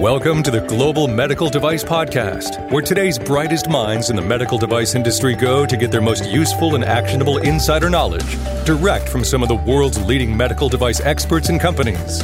[0.00, 4.94] Welcome to the Global Medical Device Podcast, where today's brightest minds in the medical device
[4.94, 9.50] industry go to get their most useful and actionable insider knowledge direct from some of
[9.50, 12.22] the world's leading medical device experts and companies.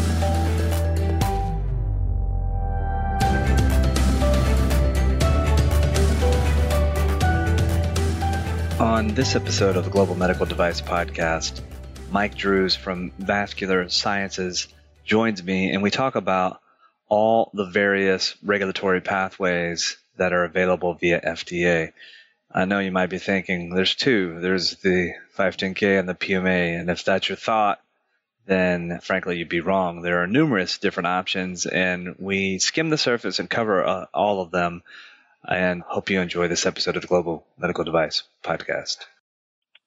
[8.80, 11.60] On this episode of the Global Medical Device Podcast,
[12.10, 14.66] Mike Drues from Vascular Sciences
[15.04, 16.62] joins me and we talk about
[17.08, 21.92] all the various regulatory pathways that are available via FDA.
[22.50, 24.40] I know you might be thinking there's two.
[24.40, 26.80] There's the 510K and the PMA.
[26.80, 27.80] And if that's your thought,
[28.46, 30.02] then frankly, you'd be wrong.
[30.02, 34.50] There are numerous different options, and we skim the surface and cover uh, all of
[34.50, 34.82] them.
[35.48, 38.98] And hope you enjoy this episode of the Global Medical Device Podcast.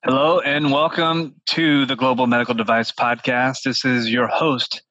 [0.04, 3.64] Hello, and welcome to the Global Medical Device Podcast.
[3.64, 4.82] This is your host,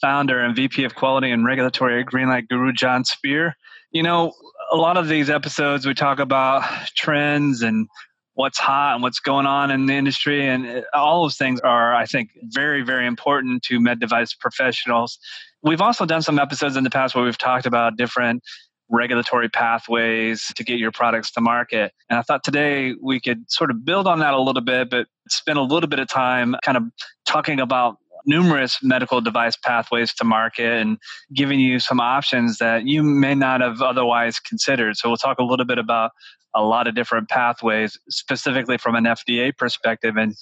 [0.00, 3.54] founder and VP of Quality and Regulatory at Greenlight Guru, Jon Speer.
[3.90, 4.32] You know,
[4.72, 6.62] a lot of these episodes we talk about
[6.94, 7.88] trends and
[8.34, 12.06] what's hot and what's going on in the industry, and all those things are, I
[12.06, 15.18] think, very, very important to med device professionals.
[15.62, 18.44] We've also done some episodes in the past where we've talked about different
[18.90, 21.92] regulatory pathways to get your products to market.
[22.08, 25.06] And I thought today we could sort of build on that a little bit, but
[25.28, 26.84] spend a little bit of time kind of
[27.26, 27.96] talking about
[28.28, 30.98] numerous medical device pathways to market and
[31.34, 34.96] giving you some options that you may not have otherwise considered.
[34.96, 36.12] So we'll talk a little bit about
[36.54, 40.16] a lot of different pathways, specifically from an FDA perspective.
[40.16, 40.34] And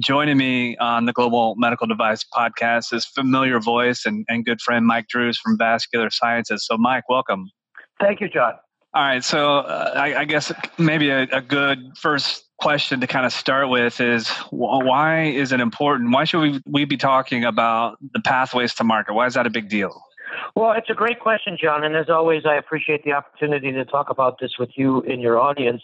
[0.00, 4.86] joining me on the Global Medical Device podcast is familiar voice and, and good friend
[4.86, 6.66] Mike Drues from Vascular Sciences.
[6.66, 7.50] So, Mike, welcome.
[8.00, 8.54] Thank you, John.
[8.94, 9.24] All right.
[9.24, 13.68] So, uh, I, I, guess maybe a, a good first question to kind of start
[13.68, 16.12] with is why is it important?
[16.12, 19.14] Why should we, we be talking about the pathways to market?
[19.14, 20.00] Why is that a big deal?
[20.54, 21.82] Well, it's a great question, John.
[21.82, 25.40] And as always, I appreciate the opportunity to talk about this with you in your
[25.40, 25.82] audience.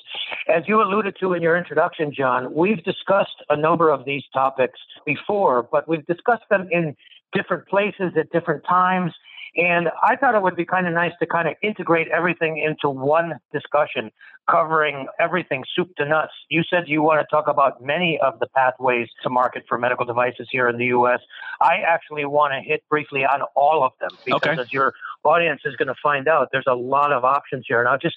[0.48, 4.78] As you alluded to in your introduction, John, we've discussed a number of these topics
[5.04, 6.96] before, but we've discussed them in
[7.32, 9.12] different places at different times
[9.56, 12.88] and I thought it would be kind of nice to kind of integrate everything into
[12.88, 14.10] one discussion,
[14.48, 16.32] covering everything soup to nuts.
[16.48, 20.06] You said you want to talk about many of the pathways to market for medical
[20.06, 21.20] devices here in the U.S.
[21.60, 24.60] I actually want to hit briefly on all of them because okay.
[24.60, 24.94] as your
[25.24, 27.80] audience is going to find out, there's a lot of options here.
[27.80, 28.16] And I'll just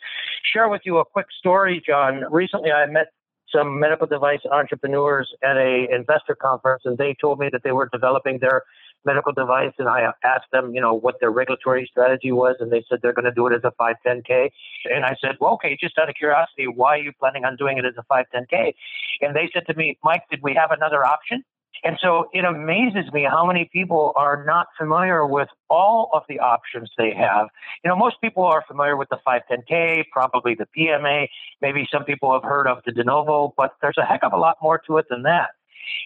[0.53, 2.23] share with you a quick story, John.
[2.29, 3.07] Recently, I met
[3.53, 7.89] some medical device entrepreneurs at a investor conference, and they told me that they were
[7.91, 8.63] developing their
[9.06, 12.84] medical device, and I asked them, you know, what their regulatory strategy was, and they
[12.90, 14.50] said they're going to do it as a 510K.
[14.94, 17.78] And I said, well, okay, just out of curiosity, why are you planning on doing
[17.78, 18.74] it as a 510K?
[19.22, 21.44] And they said to me, Mike, did we have another option?
[21.84, 26.40] And so it amazes me how many people are not familiar with all of the
[26.40, 27.47] options they have.
[27.84, 31.28] You know, most people are familiar with the 510K, probably the PMA,
[31.62, 34.38] maybe some people have heard of the de novo, but there's a heck of a
[34.38, 35.50] lot more to it than that.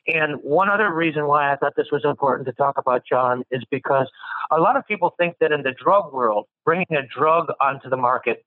[0.07, 3.63] And one other reason why I thought this was important to talk about, John, is
[3.69, 4.07] because
[4.51, 7.97] a lot of people think that in the drug world, bringing a drug onto the
[7.97, 8.43] market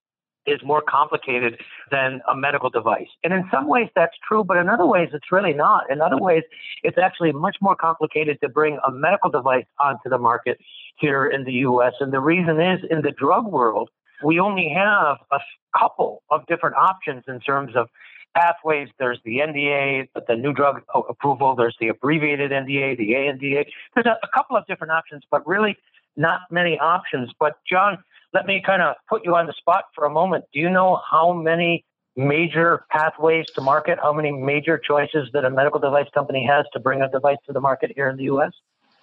[0.46, 1.60] is more complicated
[1.90, 3.08] than a medical device.
[3.22, 5.90] And in some ways that's true, but in other ways it's really not.
[5.90, 6.42] In other ways,
[6.82, 10.58] it's actually much more complicated to bring a medical device onto the market
[10.96, 11.92] here in the US.
[12.00, 13.90] And the reason is in the drug world,
[14.24, 15.38] we only have a
[15.78, 17.88] couple of different options in terms of
[18.34, 18.88] pathways.
[18.98, 21.54] There's the NDA, the new drug approval.
[21.56, 23.64] There's the abbreviated NDA, the ANDA.
[23.94, 25.76] There's a, a couple of different options, but really
[26.16, 27.30] not many options.
[27.38, 27.98] But John,
[28.32, 30.44] let me kind of put you on the spot for a moment.
[30.52, 31.84] Do you know how many
[32.16, 36.80] major pathways to market, how many major choices that a medical device company has to
[36.80, 38.52] bring a device to the market here in the U.S.?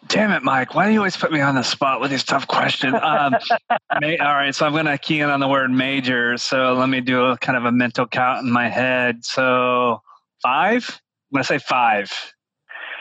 [0.05, 0.75] Damn it, Mike.
[0.75, 2.95] Why do you always put me on the spot with these tough questions?
[3.01, 3.35] Um,
[4.01, 6.37] may, all right, so I'm going to key in on the word major.
[6.37, 9.25] So let me do a kind of a mental count in my head.
[9.25, 10.01] So
[10.41, 10.85] five?
[11.31, 12.11] I'm going to say five.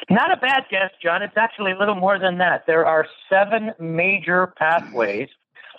[0.09, 1.23] Not a bad guess, John.
[1.23, 2.65] It's actually a little more than that.
[2.67, 5.29] There are seven major pathways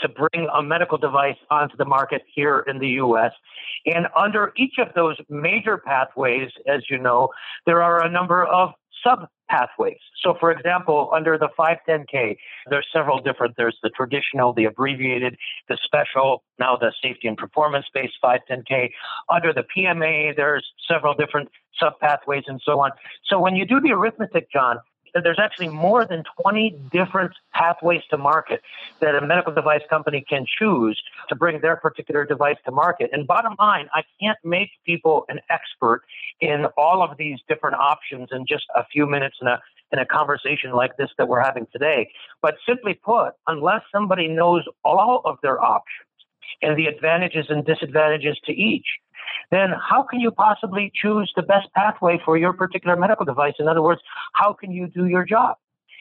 [0.01, 3.31] to bring a medical device onto the market here in the U.S.
[3.85, 7.29] And under each of those major pathways, as you know,
[7.65, 8.71] there are a number of
[9.07, 9.97] sub pathways.
[10.21, 12.37] So, for example, under the 510K,
[12.69, 13.55] there's several different.
[13.57, 15.37] There's the traditional, the abbreviated,
[15.69, 18.89] the special, now the safety and performance based 510K.
[19.33, 21.49] Under the PMA, there's several different
[21.79, 22.91] sub pathways and so on.
[23.25, 24.77] So, when you do the arithmetic, John,
[25.23, 28.61] there's actually more than 20 different pathways to market
[29.01, 33.09] that a medical device company can choose to bring their particular device to market.
[33.13, 36.03] And bottom line, I can't make people an expert
[36.39, 39.61] in all of these different options in just a few minutes and a
[39.93, 42.11] in a conversation like this that we're having today.
[42.41, 46.06] But simply put, unless somebody knows all of their options
[46.61, 48.85] and the advantages and disadvantages to each,
[49.51, 53.53] then how can you possibly choose the best pathway for your particular medical device?
[53.59, 54.01] In other words,
[54.33, 55.57] how can you do your job?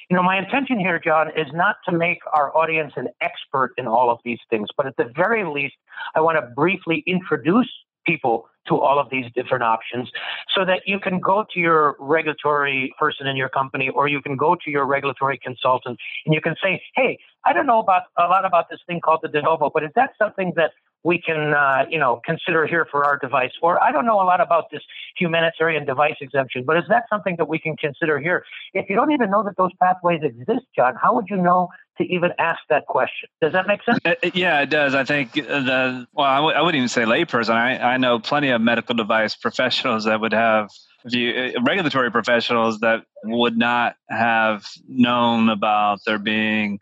[0.09, 3.89] You know, my intention here, John, is not to make our audience an expert in
[3.89, 5.75] all of these things, but at the very least,
[6.15, 7.69] I want to briefly introduce
[8.07, 10.11] people to all of these different options
[10.55, 14.37] so that you can go to your regulatory person in your company or you can
[14.37, 18.25] go to your regulatory consultant and you can say, hey, I don't know about a
[18.25, 20.73] lot about this thing called the de novo, but is that something that
[21.05, 23.53] we can, uh, you know, consider here for our device?
[23.63, 24.83] Or I don't know a lot about this
[25.17, 28.45] humanitarian device exemption, but is that something that we can consider here?
[28.75, 32.05] If you don't even know that those pathways exist, John, how would you know to
[32.05, 33.29] even ask that question?
[33.41, 33.99] Does that make sense?
[34.05, 34.95] Uh, yeah, it does.
[34.95, 37.55] I think the well, I w- I wouldn't even say layperson.
[37.55, 40.71] I, I know plenty of medical device professionals that would have
[41.07, 46.79] view, uh, regulatory professionals that would not have known about there being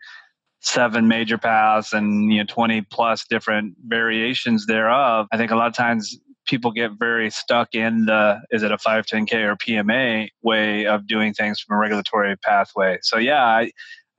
[0.61, 5.67] seven major paths and you know 20 plus different variations thereof i think a lot
[5.67, 10.87] of times people get very stuck in the is it a 510k or pma way
[10.87, 13.71] of doing things from a regulatory pathway so yeah i,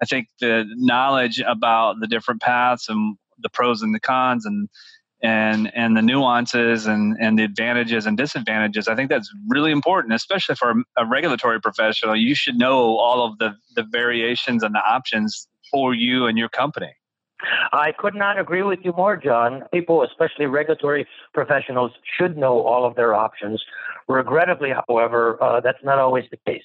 [0.03, 4.69] I think the knowledge about the different paths and the pros and the cons and
[5.23, 10.13] and and the nuances and and the advantages and disadvantages i think that's really important
[10.13, 14.79] especially for a regulatory professional you should know all of the the variations and the
[14.87, 16.93] options for you and your company.
[17.73, 19.65] I could not agree with you more, John.
[19.73, 23.63] People, especially regulatory professionals, should know all of their options.
[24.09, 26.63] Regrettably, however, uh, that's not always the case.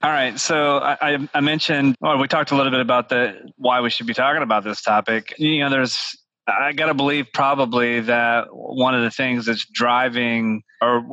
[0.00, 0.38] All right.
[0.38, 4.06] So I, I mentioned, well, we talked a little bit about the why we should
[4.06, 5.34] be talking about this topic.
[5.38, 6.16] You know, there's
[6.48, 11.04] I got to believe probably that one of the things that's driving or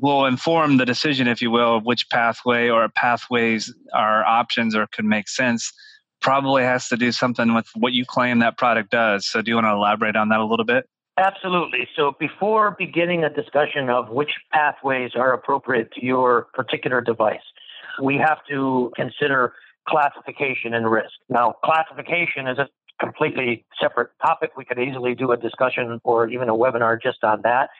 [0.00, 4.86] will inform the decision, if you will, of which pathway or pathways are options or
[4.86, 5.72] could make sense
[6.20, 9.26] probably has to do something with what you claim that product does.
[9.26, 10.88] So, do you want to elaborate on that a little bit?
[11.18, 11.88] Absolutely.
[11.96, 17.40] So, before beginning a discussion of which pathways are appropriate to your particular device,
[18.02, 19.54] we have to consider
[19.88, 21.12] classification and risk.
[21.28, 22.68] Now, classification is a
[23.00, 24.52] completely separate topic.
[24.56, 27.70] We could easily do a discussion or even a webinar just on that.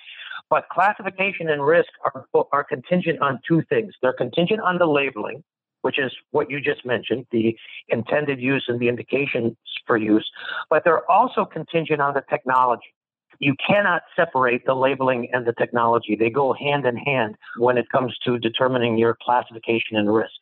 [0.50, 3.94] But classification and risk are, are contingent on two things.
[4.02, 5.42] They're contingent on the labeling,
[5.82, 7.56] which is what you just mentioned, the
[7.88, 9.56] intended use and the indications
[9.86, 10.28] for use,
[10.70, 12.93] but they're also contingent on the technology.
[13.38, 16.16] You cannot separate the labeling and the technology.
[16.18, 20.34] They go hand in hand when it comes to determining your classification and risk.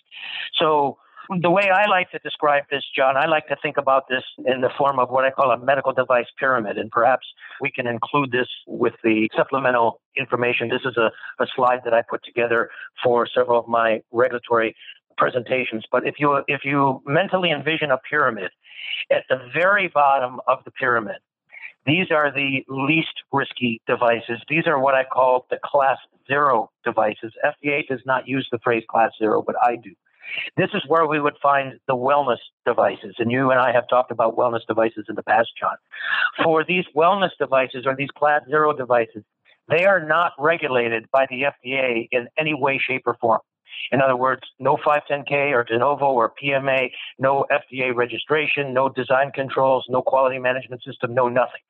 [0.58, 0.98] So,
[1.40, 4.60] the way I like to describe this, John, I like to think about this in
[4.60, 6.78] the form of what I call a medical device pyramid.
[6.78, 7.26] And perhaps
[7.60, 10.68] we can include this with the supplemental information.
[10.68, 11.10] This is a,
[11.40, 12.70] a slide that I put together
[13.02, 14.74] for several of my regulatory
[15.16, 15.84] presentations.
[15.90, 18.50] But if you if you mentally envision a pyramid,
[19.10, 21.16] at the very bottom of the pyramid,
[21.86, 24.40] these are the least risky devices.
[24.48, 25.98] These are what I call the class
[26.28, 27.32] zero devices.
[27.44, 29.90] FDA does not use the phrase class zero, but I do.
[30.56, 33.16] This is where we would find the wellness devices.
[33.18, 35.76] And you and I have talked about wellness devices in the past, John.
[36.42, 39.24] For these wellness devices or these class zero devices,
[39.68, 43.40] they are not regulated by the FDA in any way, shape, or form.
[43.90, 49.30] In other words, no 510K or de novo or PMA, no FDA registration, no design
[49.32, 51.60] controls, no quality management system, no nothing.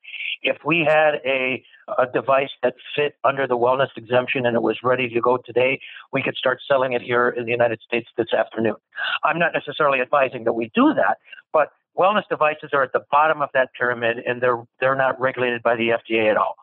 [0.43, 1.62] If we had a,
[1.99, 5.80] a device that fit under the wellness exemption and it was ready to go today,
[6.12, 8.76] we could start selling it here in the United States this afternoon.
[9.25, 11.18] I'm not necessarily advising that we do that,
[11.52, 15.62] but wellness devices are at the bottom of that pyramid and they're they're not regulated
[15.62, 16.54] by the FDA at all.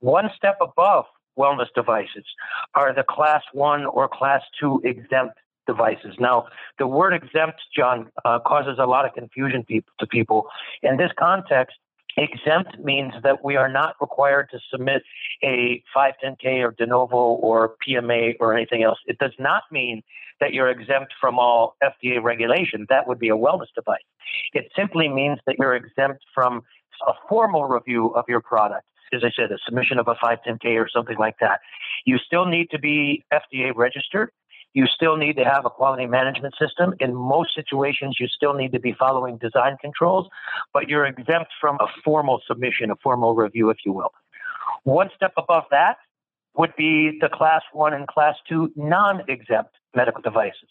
[0.00, 1.06] One step above
[1.38, 2.24] wellness devices
[2.74, 6.14] are the class one or class two exempt devices.
[6.18, 6.46] Now,
[6.78, 10.48] the word exempt, John, uh, causes a lot of confusion to people.
[10.82, 11.76] In this context,
[12.16, 15.02] exempt means that we are not required to submit
[15.44, 18.98] a 510K or de novo or PMA or anything else.
[19.06, 20.02] It does not mean
[20.40, 22.86] that you're exempt from all FDA regulation.
[22.88, 23.98] That would be a wellness device.
[24.52, 26.62] It simply means that you're exempt from
[27.06, 30.88] a formal review of your product as I said, a submission of a 510K or
[30.88, 31.60] something like that.
[32.04, 34.30] You still need to be FDA registered.
[34.74, 36.94] You still need to have a quality management system.
[37.00, 40.28] In most situations, you still need to be following design controls,
[40.72, 44.12] but you're exempt from a formal submission, a formal review, if you will.
[44.84, 45.96] One step above that
[46.58, 50.68] would be the class one and class two non exempt medical devices.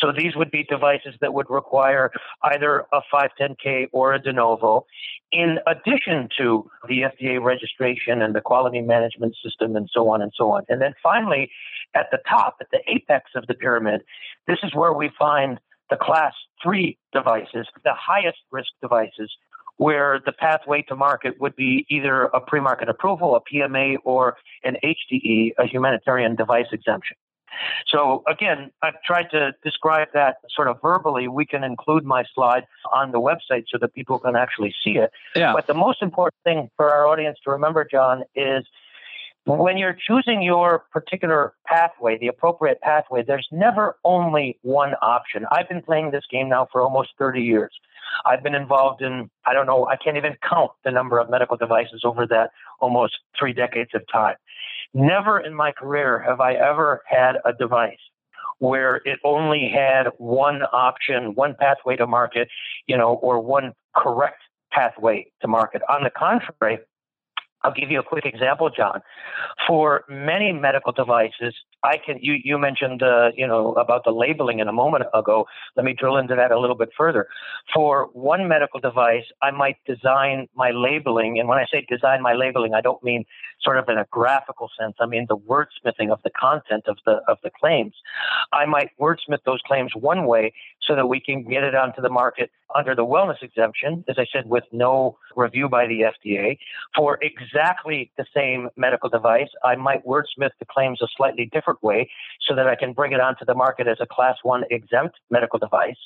[0.00, 2.10] So these would be devices that would require
[2.42, 4.86] either a 510K or a de novo,
[5.32, 10.32] in addition to the FDA registration and the quality management system and so on and
[10.36, 10.64] so on.
[10.68, 11.50] And then finally,
[11.94, 14.02] at the top, at the apex of the pyramid,
[14.46, 15.58] this is where we find
[15.88, 19.30] the class three devices, the highest risk devices,
[19.80, 24.36] where the pathway to market would be either a pre market approval, a PMA, or
[24.62, 27.16] an HDE, a humanitarian device exemption.
[27.86, 31.28] So again, I've tried to describe that sort of verbally.
[31.28, 35.12] We can include my slide on the website so that people can actually see it.
[35.34, 35.54] Yeah.
[35.54, 38.66] But the most important thing for our audience to remember, John, is
[39.46, 45.46] when you're choosing your particular pathway, the appropriate pathway, there's never only one option.
[45.50, 47.72] I've been playing this game now for almost 30 years.
[48.26, 51.56] I've been involved in, I don't know, I can't even count the number of medical
[51.56, 54.36] devices over that almost three decades of time.
[54.92, 57.98] Never in my career have I ever had a device
[58.58, 62.48] where it only had one option, one pathway to market,
[62.86, 65.82] you know, or one correct pathway to market.
[65.88, 66.78] On the contrary,
[67.62, 69.00] I'll give you a quick example, John.
[69.68, 72.18] For many medical devices, I can.
[72.20, 75.46] You you mentioned uh, you know about the labeling in a moment ago.
[75.76, 77.26] Let me drill into that a little bit further.
[77.74, 82.34] For one medical device, I might design my labeling, and when I say design my
[82.34, 83.24] labeling, I don't mean
[83.62, 84.96] sort of in a graphical sense.
[85.00, 87.94] I mean the wordsmithing of the content of the of the claims.
[88.52, 90.52] I might wordsmith those claims one way
[90.86, 94.26] so that we can get it onto the market under the wellness exemption, as I
[94.32, 96.58] said, with no review by the FDA.
[96.94, 102.10] For exactly the same medical device, I might wordsmith the claims a slightly different way
[102.48, 105.58] so that I can bring it onto the market as a class one exempt medical
[105.58, 105.96] device.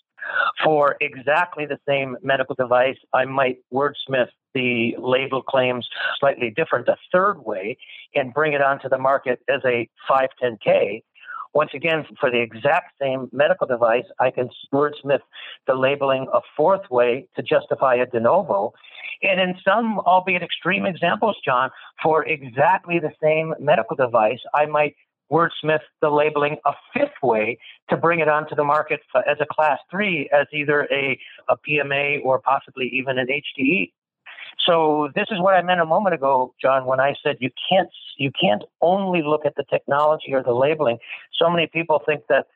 [0.63, 5.87] For exactly the same medical device, I might wordsmith the label claims
[6.19, 7.77] slightly different a third way
[8.15, 11.03] and bring it onto the market as a 510K
[11.55, 15.21] once again, for the exact same medical device, I can wordsmith
[15.67, 18.73] the labeling a fourth way to justify a de novo.
[19.23, 21.71] And in some, albeit extreme examples, John,
[22.03, 24.97] for exactly the same medical device, I might
[25.31, 27.59] wordsmith the labeling a fifth way
[27.89, 31.19] to bring it onto the market as a class three, as either a,
[31.49, 33.93] a PMA or possibly even an HDE.
[34.65, 37.89] So this is what I meant a moment ago, John, when I said you can't
[38.17, 40.99] you can't only look at the technology or the labeling.
[41.33, 42.47] So many people think that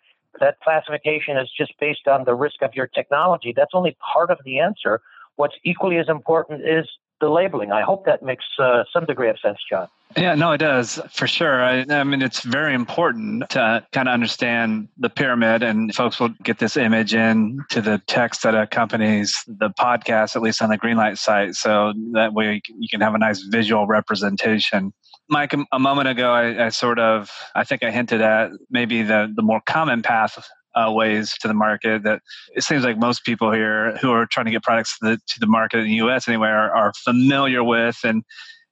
[0.40, 3.52] that classification is just based on the risk of your technology.
[3.56, 5.00] That's only part of the answer.
[5.36, 6.86] What's equally as important is
[7.20, 7.72] the labeling.
[7.72, 9.88] I hope that makes uh, some degree of sense, John.
[10.16, 11.62] Yeah, no, it does for sure.
[11.62, 16.30] I, I, mean, it's very important to kind of understand the pyramid, and folks will
[16.42, 20.78] get this image in to the text that accompanies the podcast, at least on the
[20.78, 24.92] Greenlight site, so that way you can have a nice visual representation.
[25.28, 29.30] Mike, a moment ago, I, I sort of, I think I hinted at maybe the
[29.36, 30.42] the more common path
[30.78, 32.20] uh, ways to the market that
[32.54, 35.40] it seems like most people here who are trying to get products to the, to
[35.40, 36.28] the market in the U.S.
[36.28, 38.24] anyway are, are familiar with and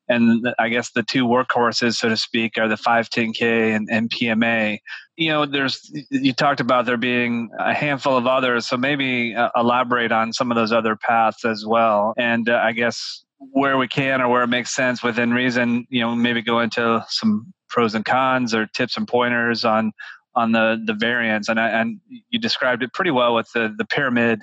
[0.09, 4.79] and I guess the two workhorses, so to speak, are the 510K and, and PMA.
[5.17, 9.49] You know, there's you talked about there being a handful of others, so maybe uh,
[9.57, 12.15] elaborate on some of those other paths as well.
[12.17, 16.01] And uh, I guess where we can or where it makes sense within reason, you
[16.01, 19.93] know, maybe go into some pros and cons or tips and pointers on
[20.37, 23.85] on the the variants, and I, and you described it pretty well with the the
[23.85, 24.43] pyramid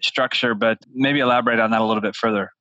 [0.00, 2.52] structure, but maybe elaborate on that a little bit further.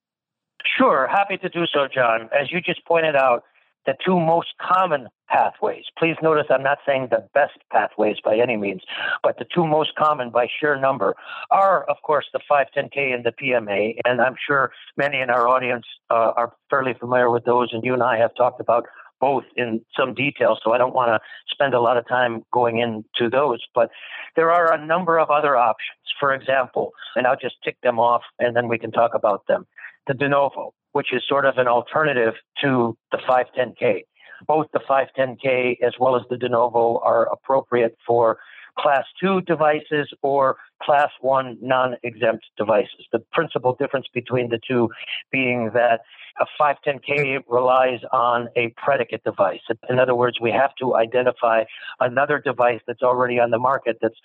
[0.77, 2.29] Sure, happy to do so, John.
[2.37, 3.43] As you just pointed out,
[3.85, 5.83] the two most common pathways.
[5.97, 8.81] Please notice I'm not saying the best pathways by any means,
[9.23, 11.15] but the two most common by sheer number
[11.51, 13.97] are, of course, the 510K and the PMA.
[14.05, 17.93] And I'm sure many in our audience uh, are fairly familiar with those, and you
[17.93, 18.85] and I have talked about
[19.19, 22.79] both in some detail, so I don't want to spend a lot of time going
[22.79, 23.59] into those.
[23.73, 23.89] But
[24.35, 25.97] there are a number of other options.
[26.19, 29.65] For example, and I'll just tick them off and then we can talk about them.
[30.07, 34.03] The de novo, which is sort of an alternative to the 510K.
[34.47, 38.37] Both the 510K as well as the de novo are appropriate for
[38.77, 43.05] class two devices or class one non exempt devices.
[43.11, 44.89] The principal difference between the two
[45.31, 46.01] being that
[46.39, 49.59] a 510K relies on a predicate device.
[49.89, 51.63] In other words, we have to identify
[51.99, 54.17] another device that's already on the market that's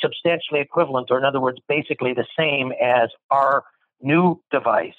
[0.00, 3.64] substantially equivalent, or in other words, basically the same as our
[4.00, 4.94] new device,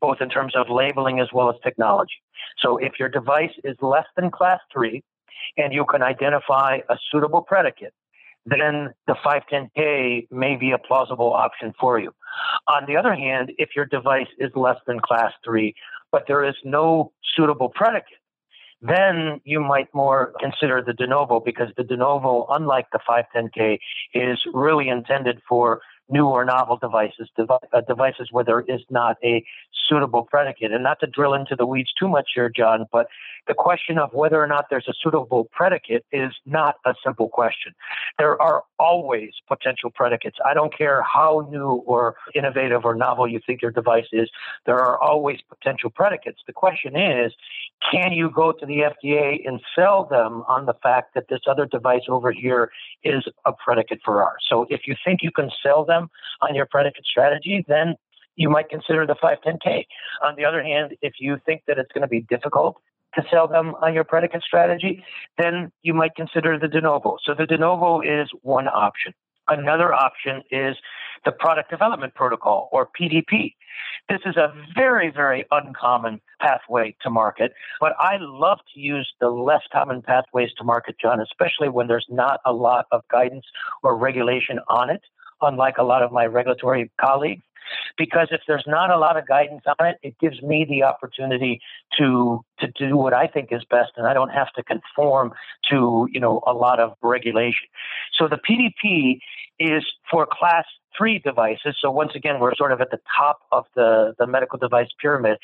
[0.00, 2.22] both in terms of labeling as well as technology.
[2.58, 5.02] So if your device is less than class three
[5.56, 7.94] and you can identify a suitable predicate,
[8.44, 12.12] then the 510K may be a plausible option for you.
[12.68, 15.74] On the other hand, if your device is less than class three,
[16.10, 18.18] but there is no suitable predicate,
[18.80, 23.78] then you might more consider the de novo because the de novo, unlike the 510K,
[24.14, 25.80] is really intended for
[26.12, 29.44] new or novel devices, devi- uh, devices where there is not a
[29.88, 30.72] suitable predicate.
[30.72, 33.08] And not to drill into the weeds too much here, John, but
[33.48, 37.74] the question of whether or not there's a suitable predicate is not a simple question.
[38.18, 40.36] There are always potential predicates.
[40.44, 44.30] I don't care how new or innovative or novel you think your device is,
[44.66, 46.40] there are always potential predicates.
[46.46, 47.32] The question is,
[47.90, 51.66] can you go to the FDA and sell them on the fact that this other
[51.66, 52.70] device over here
[53.02, 54.44] is a predicate for ours?
[54.48, 56.01] So if you think you can sell them
[56.40, 57.94] on your predicate strategy, then
[58.36, 59.84] you might consider the 510K.
[60.24, 62.76] On the other hand, if you think that it's going to be difficult
[63.14, 65.04] to sell them on your predicate strategy,
[65.38, 67.18] then you might consider the de novo.
[67.22, 69.12] So the de novo is one option.
[69.48, 70.76] Another option is
[71.24, 73.54] the product development protocol or PDP.
[74.08, 79.28] This is a very, very uncommon pathway to market, but I love to use the
[79.28, 83.44] less common pathways to market, John, especially when there's not a lot of guidance
[83.82, 85.02] or regulation on it,
[85.42, 87.42] unlike a lot of my regulatory colleagues
[87.96, 91.60] because if there's not a lot of guidance on it, it gives me the opportunity
[91.98, 95.32] to to do what I think is best, and I don't have to conform
[95.70, 97.68] to you know a lot of regulation.
[98.18, 99.18] So the PDP
[99.58, 100.64] is for class
[100.96, 101.76] three devices.
[101.80, 105.38] So once again, we're sort of at the top of the, the medical device pyramid.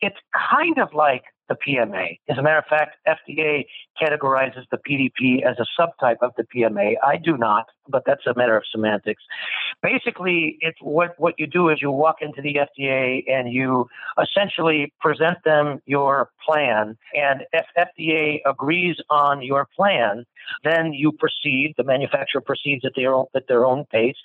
[0.00, 0.16] It's
[0.50, 2.18] kind of like the PMA.
[2.28, 3.64] As a matter of fact, FDA
[4.00, 6.94] categorizes the PDP as a subtype of the PMA.
[7.04, 9.22] I do not, but that's a matter of semantics.
[9.82, 13.88] Basically, it's what, what you do is you walk into the FDA and you
[14.22, 16.96] essentially present them your plan.
[17.14, 20.24] And if FDA agrees on your plan,
[20.64, 24.16] then you proceed, the manufacturer proceeds at their own, at their own pace.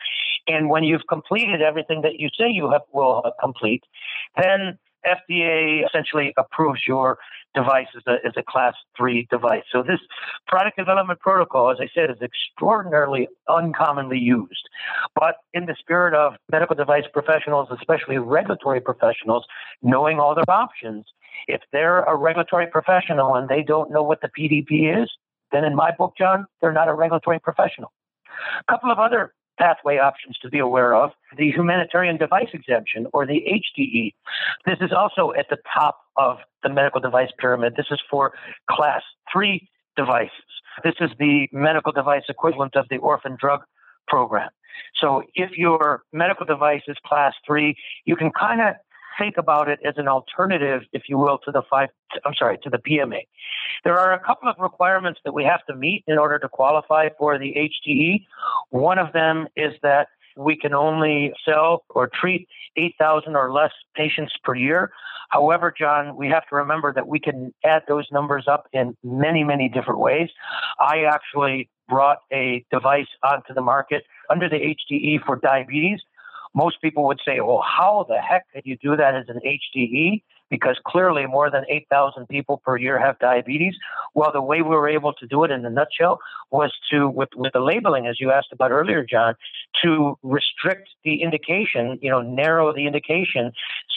[0.48, 3.84] And when you've completed everything that you say you have, will complete,
[4.38, 7.18] then FDA essentially approves your
[7.54, 9.64] device as a, as a class three device.
[9.72, 10.00] So this
[10.48, 14.70] product development protocol, as I said, is extraordinarily uncommonly used.
[15.16, 19.46] But in the spirit of medical device professionals, especially regulatory professionals,
[19.82, 21.06] knowing all their options,
[21.48, 25.10] if they're a regulatory professional and they don't know what the PDP is,
[25.52, 27.92] then in my book, John, they're not a regulatory professional.
[28.68, 33.26] A couple of other pathway options to be aware of the humanitarian device exemption or
[33.26, 34.14] the HDE.
[34.66, 37.76] This is also at the top of the medical device pyramid.
[37.76, 38.34] This is for
[38.70, 40.32] class three devices.
[40.84, 43.62] This is the medical device equivalent of the orphan drug
[44.08, 44.50] program.
[45.00, 47.76] So if your medical device is class three,
[48.06, 48.76] you can kind of
[49.20, 51.90] think about it as an alternative, if you will, to the five,
[52.26, 53.22] I'm sorry, to the PMA.
[53.84, 57.10] There are a couple of requirements that we have to meet in order to qualify
[57.18, 57.54] for the
[57.88, 58.26] HDE.
[58.70, 64.34] One of them is that we can only sell or treat 8,000 or less patients
[64.44, 64.92] per year.
[65.30, 69.44] However, John, we have to remember that we can add those numbers up in many,
[69.44, 70.30] many different ways.
[70.80, 76.00] I actually brought a device onto the market under the HDE for diabetes
[76.54, 80.22] most people would say, well, how the heck could you do that as an HDE?
[80.50, 83.74] Because clearly more than 8,000 people per year have diabetes.
[84.14, 86.20] Well, the way we were able to do it in a nutshell
[86.52, 89.34] was to, with, with the labeling, as you asked about earlier, John,
[89.84, 93.52] to restrict the indication, you know, narrow the indication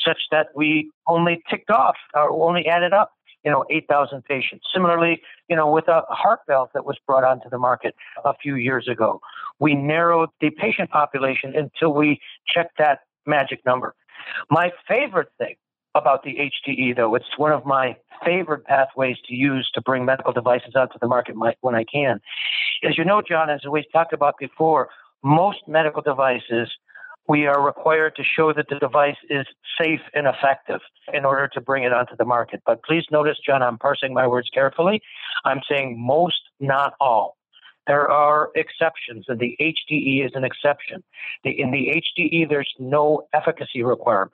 [0.07, 3.13] such that we only ticked off or only added up
[3.47, 4.67] you know, 8,000 patients.
[4.75, 8.57] Similarly, you know, with a heart valve that was brought onto the market a few
[8.57, 9.21] years ago,
[9.61, 12.21] we narrowed the patient population until we
[12.53, 13.95] checked that magic number.
[14.51, 15.55] My favorite thing
[15.95, 16.37] about the
[16.69, 20.99] HDE, though, it's one of my favorite pathways to use to bring medical devices onto
[21.01, 22.21] the market when I can.
[22.83, 24.89] As you know, John, as we've talked about before,
[25.23, 26.69] most medical devices
[27.29, 29.47] we are required to show that the device is
[29.81, 30.81] safe and effective
[31.13, 32.63] in order to bring it onto the market.
[32.65, 35.03] But please notice, John, I'm parsing my words carefully.
[35.45, 37.37] I'm saying most, not all.
[37.87, 41.05] There are exceptions, and the HDE is an exception.
[41.45, 44.33] in the HDE, there's no efficacy requirement.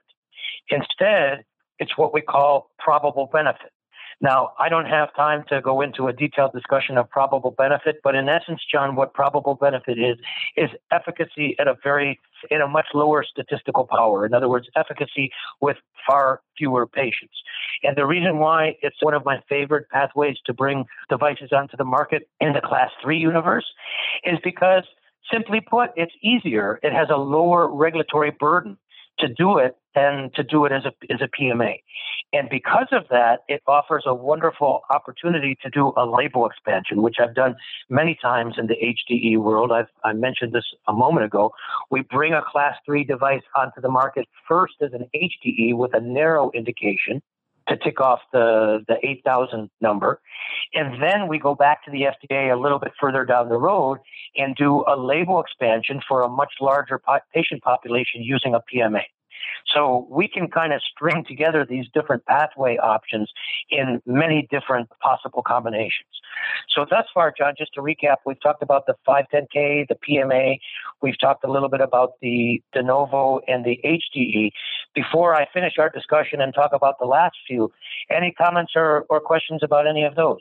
[0.71, 1.45] Instead,
[1.79, 3.73] it's what we call probable benefit.
[4.21, 8.15] Now, I don't have time to go into a detailed discussion of probable benefit, but
[8.15, 10.19] in essence, John, what probable benefit is,
[10.57, 12.21] is efficacy at a very,
[12.51, 14.27] in a much lower statistical power.
[14.27, 17.35] In other words, efficacy with far fewer patients.
[17.83, 21.85] And the reason why it's one of my favorite pathways to bring devices onto the
[21.85, 23.67] market in the class three universe
[24.25, 24.85] is because
[25.33, 26.79] simply put, it's easier.
[26.83, 28.77] It has a lower regulatory burden
[29.19, 31.81] to do it and to do it as a, as a PMA.
[32.33, 37.17] And because of that, it offers a wonderful opportunity to do a label expansion, which
[37.21, 37.57] I've done
[37.91, 39.71] many times in the HDE world.
[39.71, 41.53] I've, I mentioned this a moment ago.
[41.91, 46.01] We bring a class three device onto the market first as an HDE with a
[46.01, 47.21] narrow indication
[47.69, 50.21] to tick off the, the 8,000 number.
[50.75, 53.99] And then we go back to the FDA a little bit further down the road
[54.37, 59.03] and do a label expansion for a much larger po- patient population using a PMA.
[59.73, 63.31] So we can kind of string together these different pathway options
[63.71, 66.11] in many different possible combinations.
[66.69, 70.59] So thus far, John, just to recap, we've talked about the 510K, the PMA.
[71.01, 74.53] We've talked a little bit about the de novo and the HDE.
[74.95, 77.73] Before I finish our discussion and talk about the last few,
[78.11, 80.41] any comments or, or questions about any of those?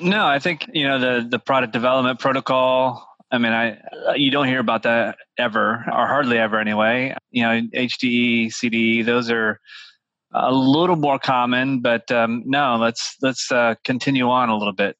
[0.00, 4.46] No, I think you know the the product development protocol I mean, I you don't
[4.46, 7.14] hear about that ever, or hardly ever anyway.
[7.30, 9.60] You know, HDE, CDE, those are
[10.32, 14.96] a little more common, but um, no, let's let's uh, continue on a little bit.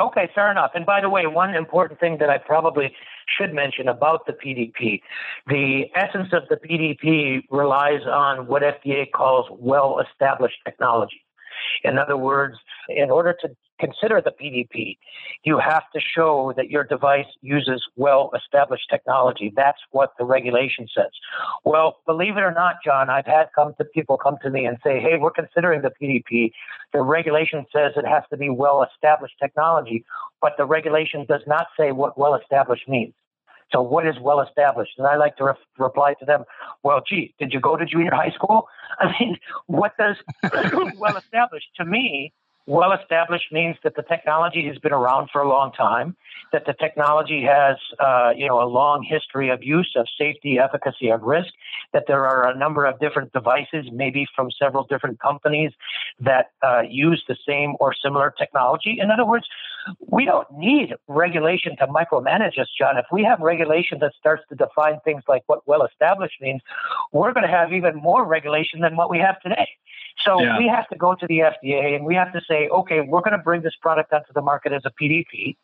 [0.00, 0.70] Okay, fair enough.
[0.74, 2.94] And by the way, one important thing that I probably
[3.28, 5.02] should mention about the PDP,
[5.46, 11.22] the essence of the PDP relies on what FDA calls well-established technology.
[11.84, 12.56] In other words,
[12.88, 14.98] in order to consider the PDP,
[15.44, 19.52] you have to show that your device uses well established technology.
[19.56, 21.10] That's what the regulation says.
[21.64, 24.78] Well, believe it or not, John, I've had come to people come to me and
[24.84, 26.52] say, hey, we're considering the PDP.
[26.92, 30.04] The regulation says it has to be well established technology,
[30.40, 33.14] but the regulation does not say what well established means.
[33.72, 34.92] So, what is well established?
[34.98, 36.44] And I like to re- reply to them,
[36.82, 38.68] well, gee, did you go to junior high school?
[38.98, 40.16] I mean, what does
[40.98, 42.32] well established to me
[42.66, 46.16] well established means that the technology has been around for a long time,
[46.52, 51.10] that the technology has, uh, you know, a long history of use, of safety, efficacy,
[51.10, 51.48] of risk,
[51.92, 55.72] that there are a number of different devices, maybe from several different companies
[56.20, 58.98] that uh, use the same or similar technology.
[59.00, 59.46] In other words,
[60.00, 62.96] we don't need regulation to micromanage us, John.
[62.96, 66.62] If we have regulation that starts to define things like what well established means,
[67.12, 69.68] we're going to have even more regulation than what we have today.
[70.24, 70.58] So yeah.
[70.58, 73.36] we have to go to the FDA and we have to say, okay, we're going
[73.36, 75.56] to bring this product onto the market as a PDP.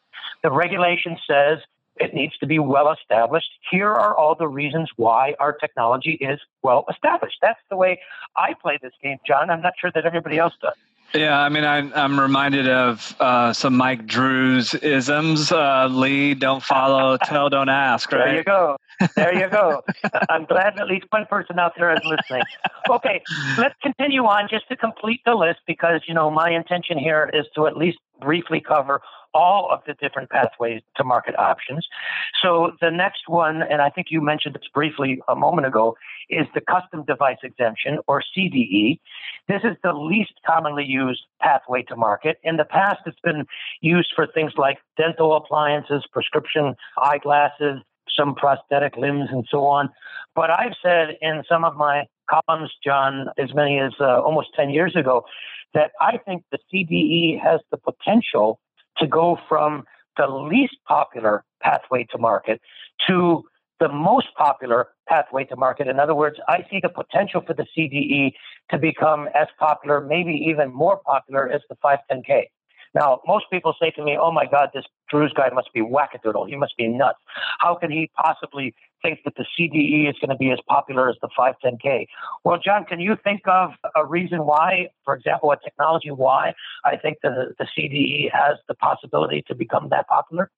[0.42, 1.59] The regulation says
[1.98, 3.50] it needs to be well established.
[3.70, 7.38] Here are all the reasons why our technology is well established.
[7.40, 8.00] That's the way
[8.37, 9.50] I play this game, John.
[9.50, 10.74] I'm not sure that everybody else does.
[11.14, 15.51] Yeah, I mean, I'm, I'm reminded of uh, some Mike Drues isms.
[15.51, 18.27] Uh, lead, don't follow, tell, don't ask, right?
[18.27, 18.77] There you go.
[19.14, 19.83] There you go.
[20.31, 22.42] I'm glad at least one person out there is listening.
[22.90, 23.23] Okay,
[23.59, 27.47] let's continue on just to complete the list because, you know, my intention here is
[27.55, 29.00] to at least briefly cover
[29.35, 31.87] all of the different pathways to market options.
[32.42, 35.94] So the next one, and I think you mentioned this briefly a moment ago,
[36.31, 38.98] is the custom device exemption or CDE.
[39.46, 42.38] This is the least commonly used pathway to market.
[42.42, 43.44] In the past, it's been
[43.83, 47.81] used for things like dental appliances, prescription eyeglasses,
[48.16, 49.90] some prosthetic limbs, and so on.
[50.35, 54.70] But I've said in some of my columns, John, as many as uh, almost 10
[54.70, 55.24] years ago,
[55.74, 58.61] that I think the CDE has the potential
[58.98, 59.85] to go from
[60.16, 62.61] the least popular pathway to market
[63.07, 63.44] to
[63.79, 65.87] the most popular pathway to market.
[65.87, 68.33] In other words, I see the potential for the CDE
[68.70, 72.44] to become as popular, maybe even more popular as the 510K.
[72.94, 76.48] Now, most people say to me, oh my God, this Drues guy must be wackadoodle.
[76.48, 77.18] He must be nuts.
[77.59, 81.16] How can he possibly think that the CDE is going to be as popular as
[81.20, 82.06] the 510K?
[82.44, 86.54] Well, John, can you think of a reason why, for example, a technology why
[86.85, 90.50] I think the, the CDE has the possibility to become that popular?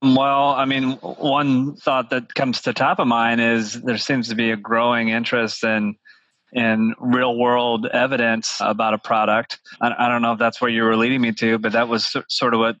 [0.00, 4.36] Well, I mean, one thought that comes to top of mind is there seems to
[4.36, 5.96] be a growing interest in
[6.52, 9.58] in real world evidence about a product.
[9.82, 12.16] I, I, don't know if that's where you were leading me to, but that was
[12.30, 12.76] sort of what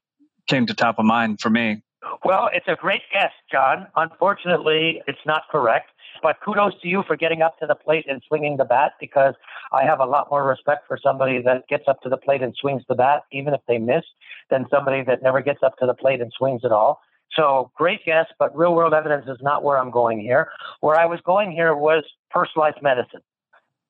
[0.46, 1.82] came to top of mind for me.
[2.24, 3.86] Well, it's a great guess, John.
[3.96, 5.90] Unfortunately, it's not correct.
[6.22, 9.34] But kudos to you for getting up to the plate and swinging the bat because
[9.72, 12.54] I have a lot more respect for somebody that gets up to the plate and
[12.60, 14.04] swings the bat, even if they miss,
[14.50, 17.00] than somebody that never gets up to the plate and swings at all.
[17.34, 20.50] So great guess, but real world evidence is not where I'm going here.
[20.80, 23.20] Where I was going here was personalized medicine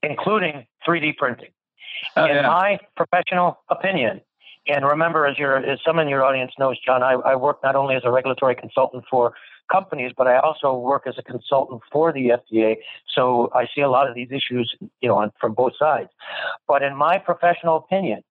[0.02, 1.50] including 3D printing.
[2.16, 2.42] Oh, in yeah.
[2.42, 4.20] my professional opinion,
[4.68, 7.74] and remember, as, your, as some in your audience knows, John, I, I work not
[7.74, 9.32] only as a regulatory consultant for
[9.72, 12.76] companies, but I also work as a consultant for the FDA.
[13.14, 16.10] So I see a lot of these issues, you know, on, from both sides.
[16.66, 18.22] But in my professional opinion,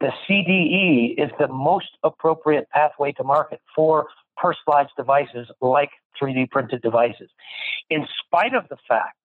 [0.00, 6.82] the CDE is the most appropriate pathway to market for personalized devices like 3D printed
[6.82, 7.30] devices.
[7.90, 9.16] In spite of the fact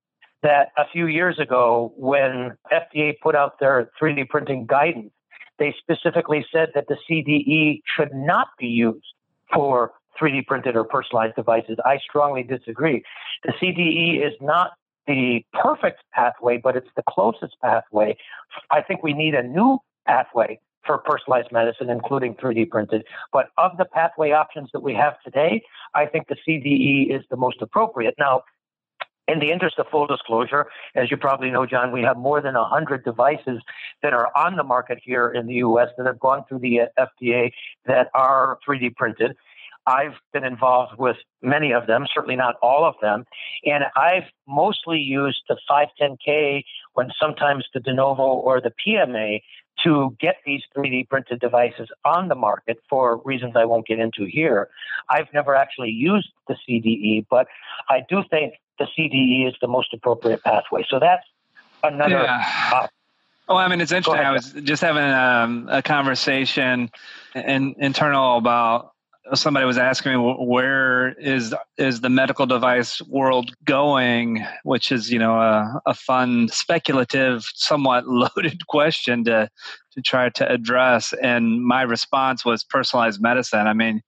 [0.41, 5.12] that a few years ago, when FDA put out their 3D printing guidance,
[5.60, 9.06] they specifically said that the CDE should not be used
[9.54, 11.78] for 3D printed or personalized devices.
[11.86, 13.04] I strongly disagree.
[13.44, 14.72] The CDE is not
[15.08, 18.18] the perfect pathway, but it's the closest pathway.
[18.72, 23.06] I think we need a new pathway for personalized medicine, including 3D printed.
[23.32, 25.63] But of the pathway options that we have today,
[25.96, 28.16] I think the CDE is the most appropriate.
[28.20, 28.44] Now,
[29.28, 32.56] in the interest of full disclosure, as you probably know, John, we have more than
[32.56, 33.62] 100 devices
[34.02, 37.08] that are on the market here in the US that have gone through the uh,
[37.24, 37.52] FDA
[37.86, 39.36] that are 3D printed.
[39.86, 43.26] I've been involved with many of them, certainly not all of them.
[43.66, 49.42] And I've mostly used the 510K when sometimes the de novo or the PMA
[49.84, 54.26] to get these 3D printed devices on the market for reasons I won't get into
[54.26, 54.70] here.
[55.10, 57.48] I've never actually used the CDE, but
[57.90, 60.86] I do think the CDE is the most appropriate pathway.
[60.90, 61.26] So that's
[61.84, 62.12] another.
[62.12, 62.44] Yeah.
[62.74, 62.88] Uh,
[63.48, 64.26] well, I mean, it's interesting.
[64.26, 66.90] I was just having um, a conversation
[67.36, 68.92] in, internal about
[69.34, 74.46] somebody was asking me where is is the medical device world going?
[74.64, 79.50] Which is you know a, a fun speculative somewhat loaded question to
[79.94, 81.14] to try to address.
[81.22, 83.68] And my response was personalized medicine.
[83.68, 84.02] I mean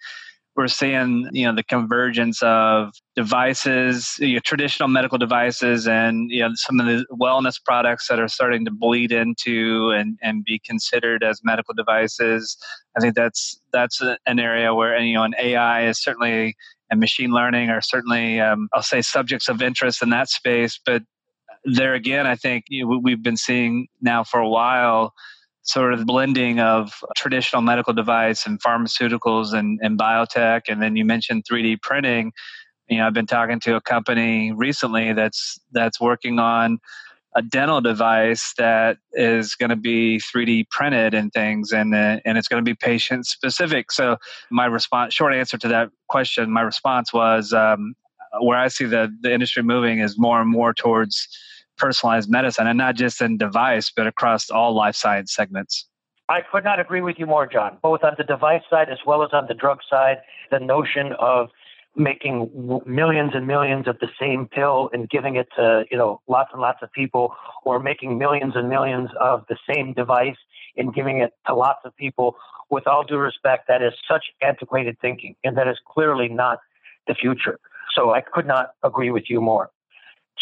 [0.55, 6.41] we're seeing you know the convergence of devices you know, traditional medical devices and you
[6.41, 10.59] know some of the wellness products that are starting to bleed into and, and be
[10.59, 12.57] considered as medical devices.
[12.97, 16.55] I think that's that's an area where you know an ai is certainly
[16.89, 20.79] and machine learning are certainly um, i'll say subjects of interest in that space.
[20.85, 21.03] But
[21.67, 25.15] there again i think you know, we've been seeing now for a while
[25.65, 30.61] sort of blending of traditional medical device and pharmaceuticals and, and biotech.
[30.69, 32.31] And then you mentioned 3D printing.
[32.87, 36.79] You know, I've been talking to a company recently that's that's working on
[37.35, 42.37] a dental device that is going to be 3D printed and things, and uh, and
[42.37, 43.91] it's going to be patient specific.
[43.91, 44.17] So
[44.51, 47.95] my response, short answer to that question, my response was um,
[48.39, 51.27] where I see the the industry moving is more and more towards
[51.77, 55.87] personalized medicine and not just in device, but across all life science segments.
[56.27, 59.23] I could not agree with you more, John, both on the device side as well
[59.23, 60.17] as on the drug side.
[60.49, 61.49] The notion of
[61.95, 66.49] making millions and millions of the same pill and giving it to you know lots
[66.51, 67.33] and lots of people
[67.63, 70.35] or making millions and millions of the same device
[70.75, 72.35] and giving it to lots of people
[72.69, 76.59] with all due respect that is such antiquated thinking and that is clearly not
[77.07, 77.59] the future
[77.95, 79.69] so i could not agree with you more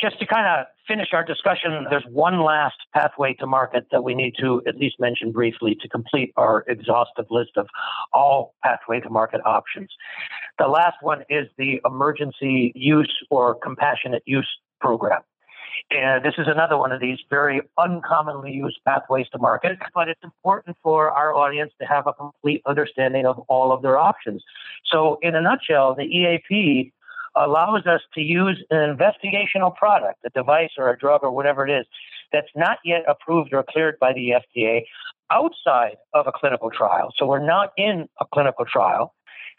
[0.04, 4.14] just to kind of finish our discussion, there's one last pathway to market that we
[4.14, 7.68] need to at least mention briefly to complete our exhaustive list of
[8.12, 9.90] all pathway to market options.
[10.60, 14.50] The last one is the emergency use or compassionate use
[14.82, 15.22] program.
[15.90, 20.24] And this is another one of these very uncommonly used pathways to market, but it's
[20.24, 24.44] important for our audience to have a complete understanding of all of their options.
[24.92, 26.94] So, in a nutshell, the EAP
[27.36, 31.72] allows us to use an investigational product, a device or a drug or whatever it
[31.72, 31.86] is,
[32.32, 34.84] that's not yet approved or cleared by the FDA
[35.32, 37.14] outside of a clinical trial.
[37.18, 39.14] So we're not in a clinical trial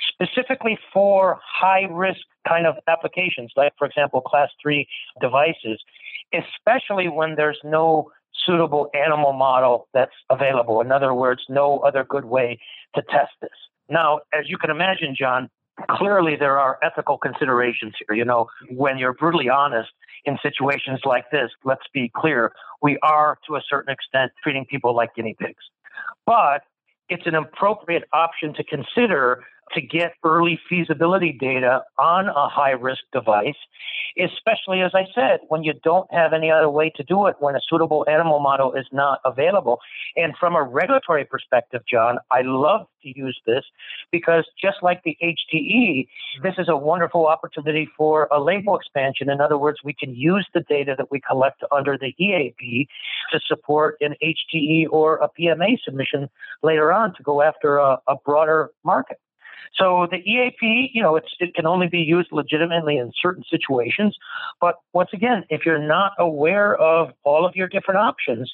[0.09, 4.89] specifically for high risk kind of applications, like, for example, class three
[5.21, 5.81] devices,
[6.33, 8.11] especially when there's no
[8.45, 10.81] suitable animal model that's available.
[10.81, 12.59] In other words, no other good way
[12.95, 13.51] to test this.
[13.89, 15.49] Now, as you can imagine, John,
[15.91, 18.17] clearly there are ethical considerations here.
[18.17, 19.91] You know, when you're brutally honest
[20.25, 24.95] in situations like this, let's be clear, we are to a certain extent treating people
[24.95, 25.65] like guinea pigs.
[26.27, 26.63] But
[27.09, 33.01] it's an appropriate option to consider to get early feasibility data on a high risk
[33.13, 33.55] device,
[34.19, 37.57] especially as I said, when you don't have any other way to do it, when
[37.57, 39.81] a suitable animal model is not available.
[40.17, 43.65] And from a regulatory perspective, John, I love to use this
[44.11, 46.43] because just like the HDE, mm-hmm.
[46.43, 49.31] this is a wonderful opportunity for a label expansion.
[49.31, 52.89] In other words, we can use the data that we collect under the EAP
[53.33, 56.29] to support an HDE or a PMA submission
[56.63, 59.19] later on to go after a, a broader market.
[59.75, 64.17] So the EAP, you know, it can only be used legitimately in certain situations.
[64.61, 68.53] But once again, if you're not aware of all of your different options,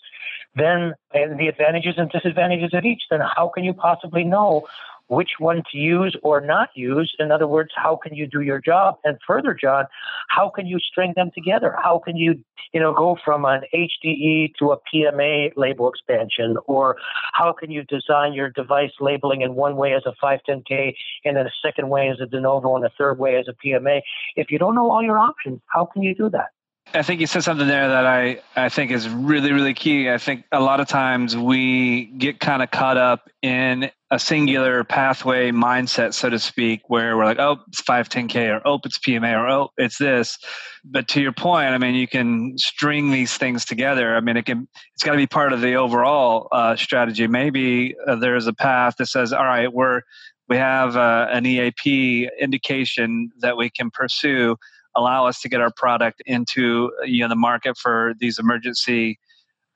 [0.55, 4.67] then and the advantages and disadvantages of each, then how can you possibly know
[5.11, 7.13] which one to use or not use.
[7.19, 8.95] In other words, how can you do your job?
[9.05, 9.87] And further, John,
[10.29, 11.75] how can you string them together?
[11.83, 12.37] How can you,
[12.73, 16.57] you know, go from an HDE to a PMA label expansion?
[16.67, 16.97] Or
[17.33, 20.95] how can you design your device labeling in one way as a 510K
[21.25, 23.67] and then a second way as a de novo and a third way as a
[23.67, 24.03] PMA?
[24.37, 26.51] If you don't know all your options, how can you do that?
[26.93, 30.11] I think you said something there that I, I think is really, really key.
[30.11, 34.83] I think a lot of times we get kind of caught up in a singular
[34.83, 39.39] pathway mindset, so to speak, where we're like, oh, it's 510K or oh, it's PMA
[39.39, 40.37] or oh, it's this.
[40.85, 44.17] But to your point, I mean, you can string these things together.
[44.17, 47.29] I mean, it can, it's got to be part of the overall uh, strategy.
[47.29, 50.01] Maybe uh, there's a path that says, all right, we're,
[50.49, 54.57] we have uh, an EAP indication that we can pursue
[54.97, 59.19] allow us to get our product into you know the market for these emergency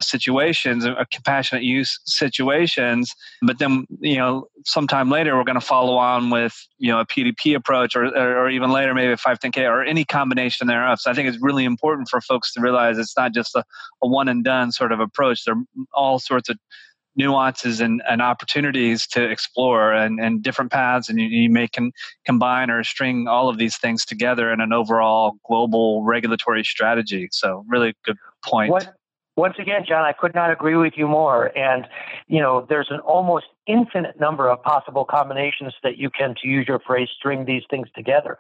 [0.03, 3.15] situations or uh, compassionate use situations.
[3.43, 7.07] But then you know sometime later we're going to follow on with you know a
[7.07, 11.01] pdp approach or, or even later maybe a 510k or any combination thereof.
[11.01, 13.65] So i think it's really important for folks to realize it's not just a,
[14.03, 15.45] a one and done sort of approach.
[15.45, 16.59] There are all sorts of
[17.17, 21.93] nuances and, and opportunities to explore and, and different paths and you, you may can
[22.25, 27.29] combine or string all of these things together in an overall global regulatory strategy.
[27.31, 28.71] So really good point.
[28.71, 28.95] What,
[29.37, 31.57] once again Jon i could not agree with you more.
[31.57, 31.87] And
[32.29, 36.67] you know there's an almost infinite number of possible combinations that you can to use
[36.69, 38.39] your phrase string these things together.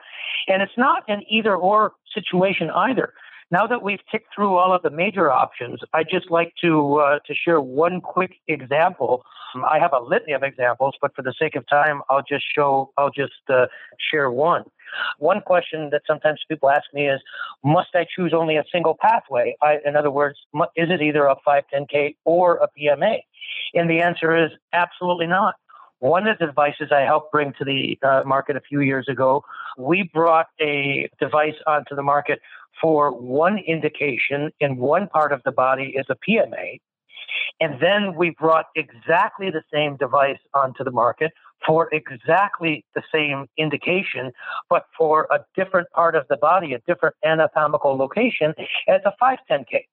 [0.48, 3.12] And it's not an either or situation either
[3.50, 7.18] now that we've ticked through all of the major options, I'd just like to uh,
[7.26, 9.24] to share one quick example.
[9.70, 12.90] I have a litany of examples, but for the sake of time, I'll just show
[12.96, 13.66] I'll just uh,
[14.10, 14.64] share one.
[15.18, 17.20] One question that sometimes people ask me is,
[17.64, 19.56] must I choose only a single pathway?
[19.62, 20.38] I, in other words,
[20.76, 23.18] is it either a 510K or a PMA?
[23.74, 25.54] And the answer is absolutely not.
[26.00, 29.42] One of the devices I helped bring to the uh, market a few years ago,
[29.78, 32.40] we brought a device onto the market
[32.80, 36.80] for one indication in one part of the body is a PMA.
[37.60, 41.32] And then we brought exactly the same device onto the market
[41.66, 44.32] for exactly the same indication,
[44.68, 48.54] but for a different part of the body, a different anatomical location
[48.88, 49.84] as a 510K.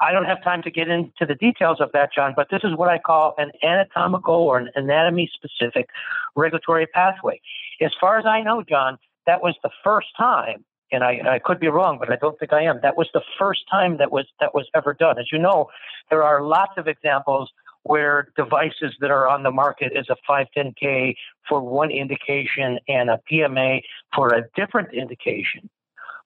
[0.00, 2.74] I don't have time to get into the details of that, Jon, but this is
[2.76, 5.88] what I call an anatomical or an anatomy specific
[6.34, 7.40] regulatory pathway.
[7.80, 11.58] As far as I know, Jon, that was the first time and I, I could
[11.58, 12.80] be wrong, but I don't think I am.
[12.82, 15.18] That was the first time that was that was ever done.
[15.18, 15.68] As you know,
[16.10, 17.50] there are lots of examples
[17.84, 21.16] where devices that are on the market is a 510k
[21.48, 23.80] for one indication and a PMA
[24.14, 25.68] for a different indication.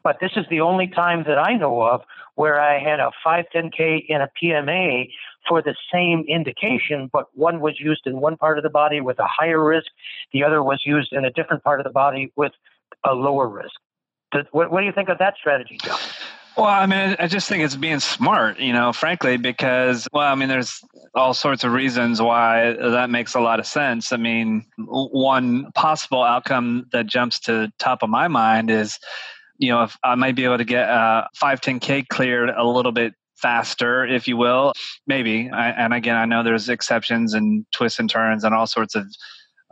[0.03, 2.03] But this is the only time that I know of
[2.37, 5.09] where I had a 510k and a PMA
[5.49, 9.19] for the same indication, but one was used in one part of the body with
[9.19, 9.87] a higher risk,
[10.33, 12.53] the other was used in a different part of the body with
[13.05, 13.81] a lower risk.
[14.51, 15.96] What, what do you think of that strategy, Joe?
[16.57, 20.35] Well, I mean, I just think it's being smart, you know, frankly, because, well, I
[20.35, 20.81] mean, there's
[21.14, 24.11] all sorts of reasons why that makes a lot of sense.
[24.11, 28.99] I mean, one possible outcome that jumps to top of my mind is,
[29.59, 32.92] you know, if I might be able to get uh, a 510K cleared a little
[32.92, 34.72] bit faster, if you will,
[35.07, 35.51] maybe.
[35.51, 39.07] I, and again, I know there's exceptions and twists and turns and all sorts of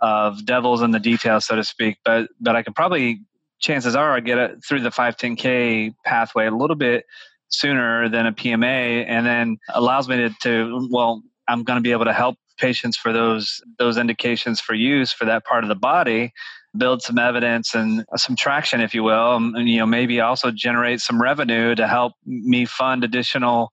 [0.00, 1.96] of devils in the details, so to speak.
[2.04, 3.22] But but I could probably
[3.60, 7.04] chances are I get it through the 510K pathway a little bit
[7.48, 11.92] sooner than a PMA, and then allows me to, to well, I'm going to be
[11.92, 15.74] able to help patients for those those indications for use for that part of the
[15.74, 16.32] body
[16.76, 20.52] build some evidence and some traction if you will um, and you know maybe also
[20.52, 23.72] generate some revenue to help me fund additional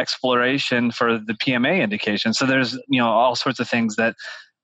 [0.00, 2.34] exploration for the PMA indication.
[2.34, 4.16] So there's you know all sorts of things that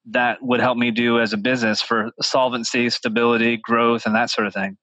[0.06, 4.46] that would help me do as a business for solvency, stability, growth, and that sort
[4.46, 4.76] of thing.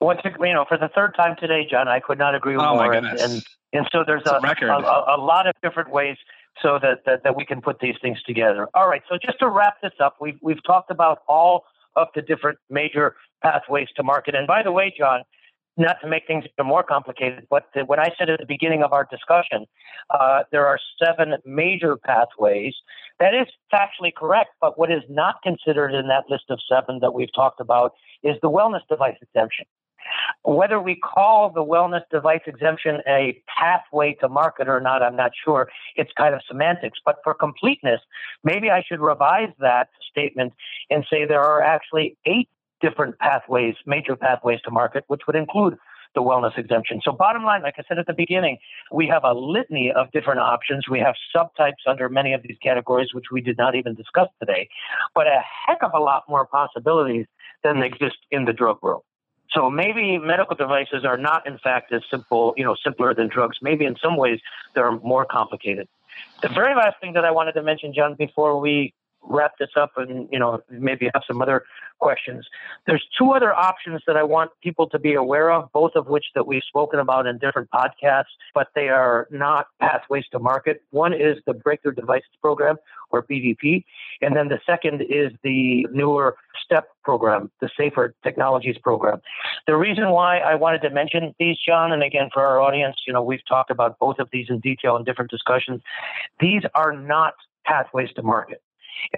[0.00, 2.92] Well, you know, for the third time today, Jon, I could not agree oh more.
[2.92, 6.16] And, and, and so there's a, a, a, a, lot of different ways
[6.60, 8.68] so that, that, that we can put these things together.
[8.74, 9.02] All right.
[9.08, 11.64] So just to wrap this up, we've, we've talked about all
[11.96, 14.34] of the different major pathways to market.
[14.34, 15.22] And by the way, Jon,
[15.76, 18.92] not to make things even more complicated, but when I said at the beginning of
[18.92, 19.66] our discussion,
[20.10, 22.74] uh, there are seven major pathways.
[23.20, 27.14] That is factually correct, but what is not considered in that list of seven that
[27.14, 29.64] we've talked about is the wellness device exemption.
[30.44, 35.30] Whether we call the wellness device exemption a pathway to market or not, I'm not
[35.44, 35.68] sure.
[35.94, 36.98] It's kind of semantics.
[37.04, 38.00] But for completeness,
[38.42, 40.52] maybe I should revise that statement
[40.90, 42.48] and say there are actually eight
[42.82, 45.78] different pathways, major pathways to market, which would include
[46.14, 47.00] the wellness exemption.
[47.02, 48.58] So, bottom line, like I said at the beginning,
[48.92, 50.88] we have a litany of different options.
[50.88, 54.68] We have subtypes under many of these categories, which we did not even discuss today,
[55.14, 57.26] but a heck of a lot more possibilities
[57.62, 59.04] than exist in the drug world.
[59.52, 63.58] So maybe medical devices are not, in fact, as simple, you know, simpler than drugs.
[63.60, 64.40] Maybe in some ways
[64.74, 65.88] they're more complicated.
[66.42, 69.92] The very last thing that I wanted to mention, Jon, before we wrap this up
[69.96, 71.64] and you know maybe have some other
[71.98, 72.46] questions.
[72.86, 76.26] There's two other options that I want people to be aware of, both of which
[76.34, 80.82] that we've spoken about in different podcasts, but they are not pathways to market.
[80.90, 82.76] One is the Breakthrough Devices Program,
[83.10, 83.84] or BDP,
[84.20, 89.20] and then the second is the newer STEP program, the Safer Technologies Program.
[89.66, 93.12] The reason why I wanted to mention these, Jon, and again for our audience, you
[93.12, 95.82] know, we've talked about both of these in detail in different discussions.
[96.40, 98.62] These are not pathways to market.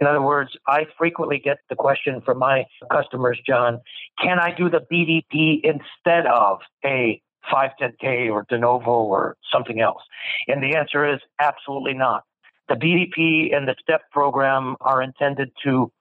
[0.01, 3.81] In other words, I frequently get the question from my customers, Jon,
[4.21, 7.21] can I do the BDP instead of a
[7.53, 10.03] 510K or de novo or something else?
[10.49, 12.25] And the answer is absolutely not.
[12.69, 15.93] The BDP and the STEP program are intended to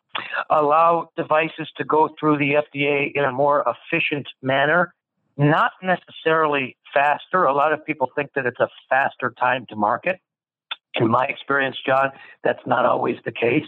[0.49, 4.93] allow devices to go through the FDA in a more efficient manner,
[5.37, 7.43] not necessarily faster.
[7.43, 10.19] A lot of people think that it's a faster time to market.
[10.95, 12.11] In my experience, Jon,
[12.43, 13.65] that's not always the case.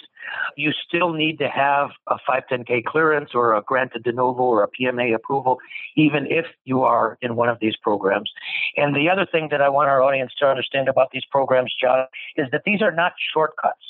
[0.58, 4.68] You still need to have a 510K clearance or a granted de novo or a
[4.70, 5.58] PMA approval,
[5.96, 8.32] even if you are in one of these programs.
[8.78, 12.06] And the other thing that I want our audience to understand about these programs, Jon,
[12.38, 13.82] is that these are not shortcuts.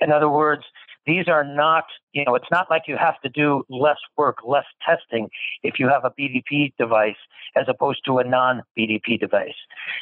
[0.00, 0.64] In other words,
[1.06, 4.64] these are not, you know, it's not like you have to do less work, less
[4.86, 5.28] testing
[5.62, 7.16] if you have a BDP device
[7.56, 9.54] as opposed to a non BDP device.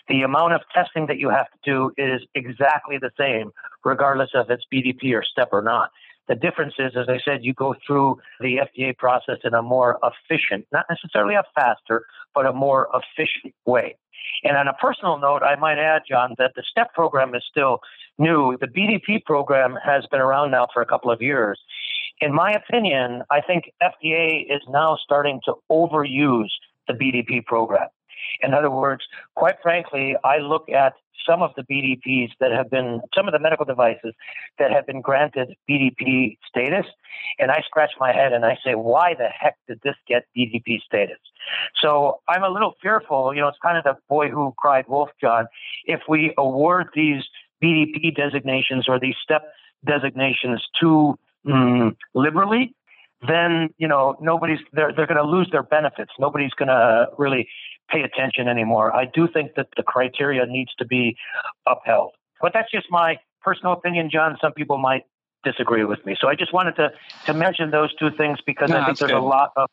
[0.09, 3.50] The amount of testing that you have to do is exactly the same,
[3.84, 5.90] regardless of it's BDP or STEP or not.
[6.28, 9.98] The difference is, as I said, you go through the FDA process in a more
[10.03, 13.96] efficient, not necessarily a faster, but a more efficient way.
[14.44, 17.80] And on a personal note, I might add, Jon, that the STEP program is still
[18.23, 18.57] new.
[18.61, 21.59] The BDP program has been around now for a couple of years.
[22.20, 26.51] In my opinion, I think FDA is now starting to overuse
[26.87, 27.89] the BDP program.
[28.41, 29.03] In other words,
[29.35, 30.95] quite frankly, I look at
[31.29, 34.14] some of the BDPs that have been, some of the medical devices
[34.59, 36.87] that have been granted BDP status,
[37.39, 40.81] and I scratch my head and I say, why the heck did this get BDP
[40.81, 41.18] status?
[41.81, 45.11] So I'm a little fearful, you know, it's kind of the boy who cried wolf,
[45.20, 45.47] Jon.
[45.85, 47.23] If we award these
[47.63, 49.53] BDP designations or these step
[49.85, 52.75] designations too mm, liberally,
[53.27, 56.13] then you know nobody's they're they're going to lose their benefits.
[56.19, 57.49] Nobody's going to really
[57.91, 58.95] pay attention anymore.
[58.95, 61.17] I do think that the criteria needs to be
[61.67, 64.37] upheld, but that's just my personal opinion, Jon.
[64.41, 65.05] Some people might
[65.45, 66.91] disagree with me, so I just wanted to
[67.27, 69.19] to mention those two things because no, I think there's good.
[69.19, 69.69] a lot of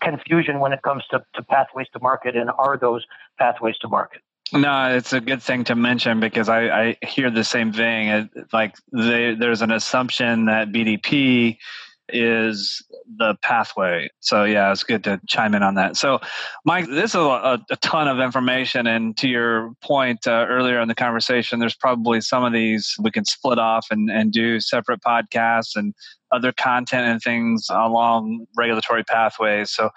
[0.00, 3.04] confusion when it comes to, to pathways to market and are those
[3.38, 4.22] pathways to market.
[4.52, 8.08] No, it's a good thing to mention because I, I hear the same thing.
[8.08, 11.56] It, like they, there's an assumption that BDP
[12.12, 12.84] is
[13.16, 14.08] the pathway.
[14.20, 15.96] So yeah, it's good to chime in on that.
[15.96, 16.20] So,
[16.64, 20.88] Mike, this is a, a ton of information, and to your point uh, earlier in
[20.88, 25.00] the conversation, there's probably some of these we can split off and, and do separate
[25.00, 25.94] podcasts and
[26.32, 29.70] other content and things along regulatory pathways.
[29.70, 29.90] So,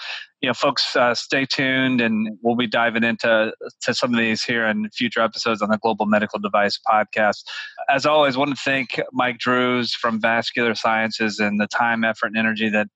[0.44, 4.44] you know, folks, uh, stay tuned, and we'll be diving into to some of these
[4.44, 7.46] here in future episodes on the Global Medical Device Podcast.
[7.89, 12.28] As always, I want to thank Mike Drues from Vascular Sciences and the time, effort,
[12.28, 12.88] and energy that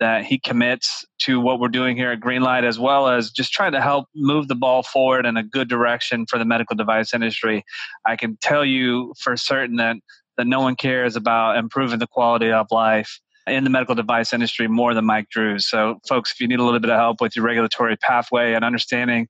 [0.00, 3.72] that he commits to what we're doing here at Greenlight, as well as just trying
[3.72, 7.64] to help move the ball forward in a good direction for the medical device industry.
[8.06, 9.98] I can tell you for certain that
[10.36, 14.68] that no one cares about improving the quality of life in the medical device industry
[14.68, 15.68] more than Mike Drues.
[15.68, 18.64] So, folks, if you need a little bit of help with your regulatory pathway and
[18.64, 19.28] understanding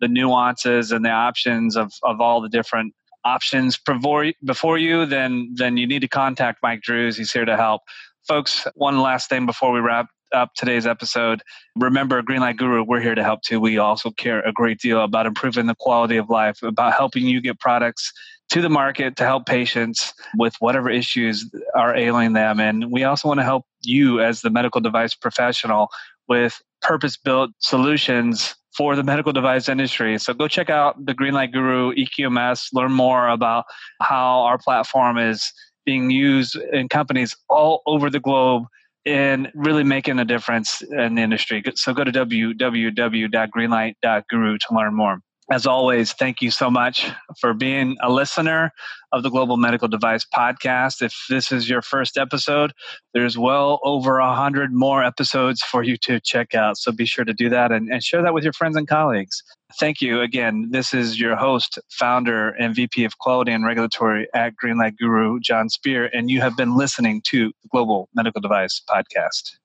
[0.00, 2.94] the nuances and the options of, of all the different
[3.24, 7.16] options before, before you, then then you need to contact Mike Drues.
[7.16, 7.82] He's here to help.
[8.26, 11.42] Folks, one last thing before we wrap up today's episode.
[11.76, 13.60] Remember, Greenlight Guru, we're here to help too.
[13.60, 17.40] We also care a great deal about improving the quality of life, about helping you
[17.40, 18.12] get products
[18.50, 22.60] to the market to help patients with whatever issues are ailing them.
[22.60, 25.88] And we also want to help you as the medical device professional
[26.28, 30.18] with purpose built solutions for the medical device industry.
[30.18, 33.64] So go check out the Greenlight Guru EQMS, learn more about
[34.00, 35.52] how our platform is
[35.86, 38.64] being used in companies all over the globe
[39.06, 41.62] and really making a difference in the industry.
[41.74, 45.20] So go to www.greenlight.guru to learn more.
[45.50, 48.72] As always, thank you so much for being a listener
[49.12, 51.02] of the Global Medical Device Podcast.
[51.02, 52.72] If this is your first episode,
[53.12, 56.78] there's well over a hundred more episodes for you to check out.
[56.78, 59.42] So be sure to do that and, and share that with your friends and colleagues.
[59.78, 60.68] Thank you again.
[60.70, 65.68] This is your host, founder, and VP of Quality and Regulatory at Greenlight Guru, Jon
[65.68, 69.56] Speer, and you have been listening to the Global Medical Device Podcast.